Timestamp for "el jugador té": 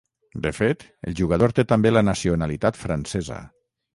1.09-1.67